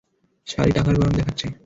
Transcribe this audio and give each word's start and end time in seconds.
শালী, 0.47 0.71
টাকার 0.71 0.95
গরম 0.99 1.13
দেখাচ্ছে! 1.19 1.45